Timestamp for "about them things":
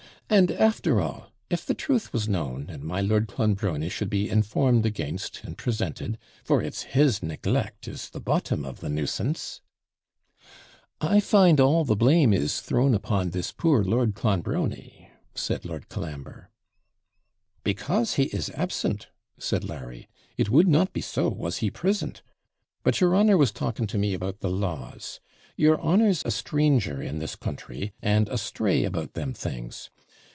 28.85-29.89